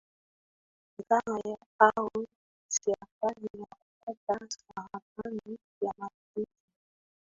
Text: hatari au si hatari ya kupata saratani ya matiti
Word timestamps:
hatari 0.97 1.55
au 1.79 2.27
si 2.67 2.91
hatari 2.99 3.47
ya 3.59 3.65
kupata 3.75 4.47
saratani 4.49 5.57
ya 5.81 5.93
matiti 5.97 6.49